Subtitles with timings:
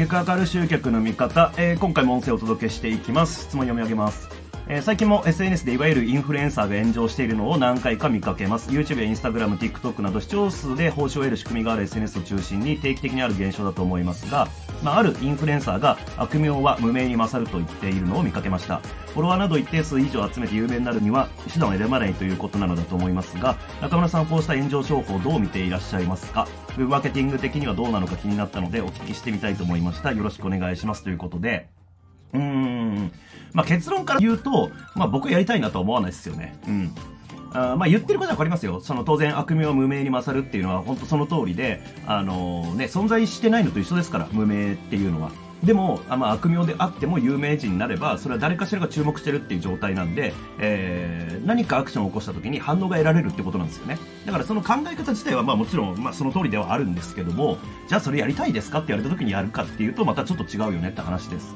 [0.00, 3.42] 結果明る集客の見方、えー、今回も音声をお届けしていきます。
[3.42, 4.39] 質問読み上げます。
[4.68, 8.70] えー、最近も SNS でいわゆるインフルエンサーが炎上しているのを何回か見かけます。
[8.70, 14.48] YouTube や Instagram、TikTok など視聴数で報酬を得る仕組みがある SNS を中心に定期的にある現象だと思いますが、
[14.84, 18.80] まあ、あるインフルエンサーが悪名は無名に勝ると言っているのを見かけました。
[19.08, 26.46] フォロワーなど一定数以上集めて有名になるには手段を選ばないということなのだと思いますが中村さんこうした炎上商法をどう見ていらっしゃいますか？
[26.68, 30.12] ウェブマーケティング的にはどうなのか気になったのでお聞きしてみたいと思いました。
[30.12, 31.02] よろしくお願いします。
[31.02, 31.79] ということで。
[32.32, 33.12] うーん
[33.52, 36.56] まあ、結論から言うと、まあ、僕はやりたいなとは思わないですよね。
[36.66, 36.94] うん。
[37.52, 38.80] あまあ言ってることは分かりますよ。
[38.80, 45.32] その当然悪名は無名に勝るっていうのは本当その通りで、あのー、ね、存在してないのと一緒ですから、無名っていうのは。
[45.64, 53.98] でも、あまあ、悪名であっても有名人になれば、それは誰かしらが注目してるっていう状態なんで、えー、何かアクションを起こした時に反応が得られるってことなんですよね。
[54.24, 61.54] だからその考え方自体はまあもちろん、まあその通りではあるんですけども、じゃあそれやりたいですかって言われた時にやるかっていうと、またちょっと違うよねって話です。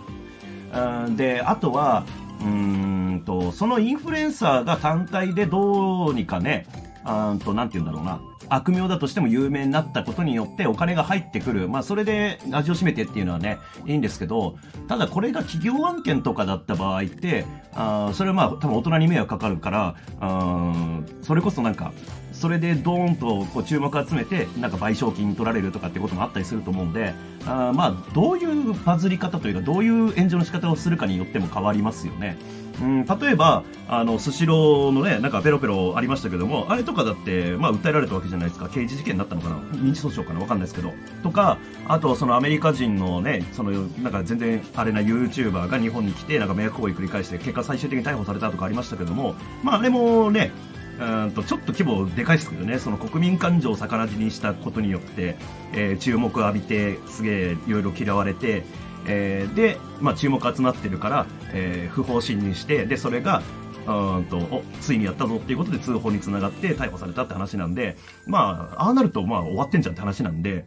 [1.17, 2.05] で、あとは、
[2.41, 6.67] うんと、そのインフルエンサーが単体でどうにかね、
[7.07, 8.21] うんと、なんて言うんだろうな。
[8.49, 11.69] 悪名だとしても有名になったことによってお金が入ってくる。
[11.69, 14.57] まあ、それで味を占めてっていうのはね、いいんですけど、
[14.89, 21.93] ただこれが企業案件とかだった場合って、あそれはまあ、多分大人に迷惑かかるから、あそれこそなんか、
[22.33, 27.15] それでドーンとこう注目集めて、なんか賠償金取られるとかってこともあったりすると思うんで、
[27.47, 32.37] あまあ、どういうバズり方というか、どういう炎上の仕方をするかによっても変わりますよね。
[32.81, 38.69] うん、例えば、あの、スシローのね、なんかペロペロありましたけども、あれとかだって、まあ、訴えられたわけじゃじゃないですか。
[38.69, 40.93] 刑事事件になったのかな民事訴訟かなわかんないですけど。
[41.23, 43.71] とか、あと、そのアメリカ人のね、その、
[44.03, 50.53] なんか全然あれな YouTuber が日本に来て、なんか迷惑行為繰り返して、結果最終的に逮捕されたとかありましたけども、まあ、あれもね、
[51.01, 55.37] うんとちょっと規模でかいですけどね、その国民感情を逆なじにしたことによって、
[55.73, 58.65] えー、注目を浴びて、すげえいろいろ嫌われて、
[59.07, 63.43] えー、で、まあ、注目集まってるから、えー、不法侵入して、で、それが、
[63.87, 67.97] うんと、お、ついにやったぞっていうことで通報につながって逮捕されたって話なんで、
[68.27, 70.67] まあ、ああなると、まあ、終わってんじゃんって話なんで、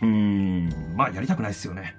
[0.00, 1.94] うーん、まあ、やりたくないっすよね。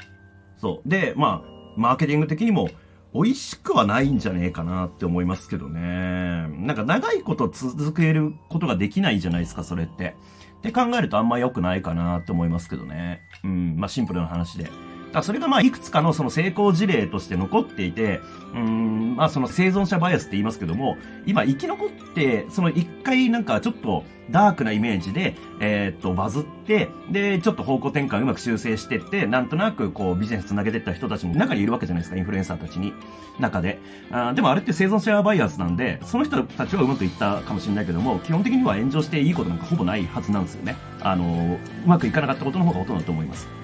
[0.58, 0.90] そう。
[0.90, 2.70] で、まあ、マーケティング的にも、
[3.14, 6.48] 美味しくはないんじゃねえかなって思いますけどね。
[6.50, 10.16] なんか長いこと続けることができないじゃないですか、それって。
[10.58, 13.22] って考えるとあんま良くないかなって思いますけどね。
[13.44, 14.72] うん、まあシンプルな話で。
[15.14, 18.20] だそれがまあいくつかのその成功事例として残っていて、
[18.54, 32.94] うん、まあその生存者バイアスって言いますけども、今生き残って、その一回なんかちょっとダークなイメージで、えー、っと、バズって、で、ちょっと方向転換うまく修正してって、なんとなくこうビジネス繋げてった人たちも中にいるわけじゃないですか、インフルエンサーたちに。
[33.40, 33.80] 中で。
[34.12, 40.76] あでもあれって生存者バイアスなんで、その人たちはうまくいったかもしれないけども、基本的には炎上していいことなんかほぼないはずなんですよね。
[41.02, 43.63] あの、うまくいかなかったことの方がほとんどだと思います。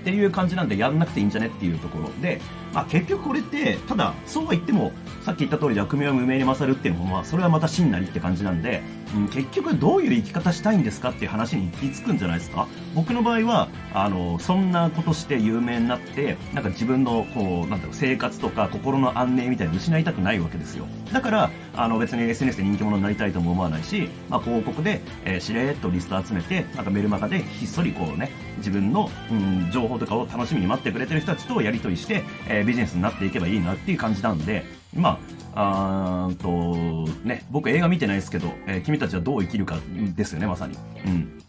[0.00, 2.40] っていう感じなんでやんなくていいんじゃねっていうところで、
[2.72, 8.82] まあ、結局これって、ただ、そうは言っても、さっき言った通り悪名は無名に勝るっていうのも、まあ、それはまた真なりって感じなんで、
[9.14, 12.68] うん、結局どういう生き方したいんですかっていう話に行き着くんじゃないですか。
[12.94, 20.86] 僕の場合は、あの、そんなことして有名になって、なんか自分の、こう、なんだろう、生活とか心の安寧みたいに失いたくないわけですよ。
[21.12, 34.64] だから、あの、別に SNS で人気者になりたいとも思わないし、まあ、広告で、えー、しれっとリスト集めて、なんかメルマガでひっそりこうね、自分の、うん、情報報とかを楽しみに待ってくれてる人たちとやり取りして、えー、ビジネスになっていけばいいなっていう感じなんで、
[34.94, 35.18] ま
[35.54, 39.78] あ、あと、ね、僕映画見てないですけど、えー、君たちはどう生きるか
[40.16, 40.76] ですよね、まさに。
[41.04, 41.42] うん。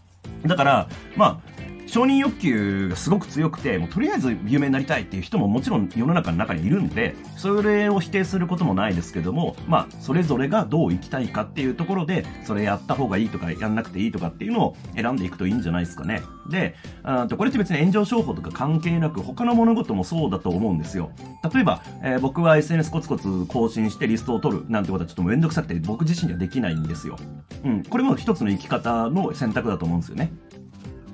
[0.47, 1.61] だから、まあ、
[1.91, 16.22] 承認欲求がすごく強くて、もうとりあえず有名になりたいっていう人ももちろん世の中の中にいるんで、それを否定することもないですけども、まあ、それぞれがどう生きたいかっていうところで、それやった方がいいとか、やんなくていいとかっていうのを選んでいくといいんじゃないですかね。
[16.50, 21.12] で、あとこれって別に炎上商法とか関係なく、他の物事もそうだと思うんですよ。
[21.53, 27.18] 例えば、えー、僕は SNS コツコツ更新してリストを取るなんてことはちょっとめんどくさくて僕自身にはできないんですよ。
[27.66, 27.84] うん。
[27.84, 30.31] これも一つの生き方の選択だと思うんですよね。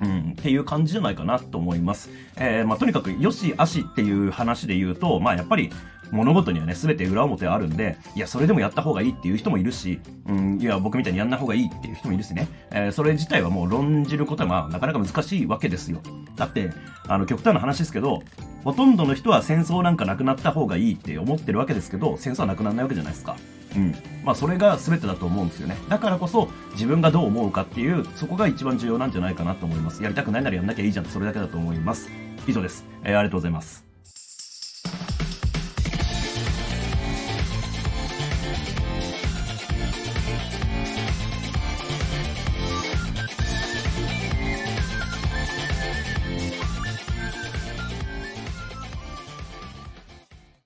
[0.02, 2.10] うん、っていう感じじゃないかなと思います。
[2.36, 5.70] えー、まあ、とにかく、よし、あしっていう話で言うと、まあ、やっぱり、
[6.10, 16.00] 物事にはね、すべて裏表あるんで、いや、それでもやった方がいいっていう人もいるし、うん、いや、僕みたいにやんな方がいいっていう人もいるしね、えー、それ自体はもう論じることは、まあ、なかなか難しいわけですよ。
[16.36, 16.70] だって、
[17.06, 18.22] あの、極端な話ですけど、
[18.64, 23.36] ほとんどの人は戦争なんかなくなった方がいいって思ってるわけですけど、戦争はなくならないわけじゃないですか。
[23.76, 23.94] うん。
[24.24, 25.76] まあ、それが全てだと思うんですよね。
[25.88, 30.02] だからこそ、自分がどう思うかっていう、そこが一番重要なんじゃないかなと思います。
[30.02, 32.10] やりたくないならやんなきゃいいじゃんそれだけだと思います。
[32.46, 32.84] 以上です。
[33.04, 33.87] えー、ありがとうございます。